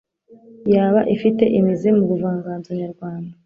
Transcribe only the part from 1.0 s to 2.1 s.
ifite imizi mu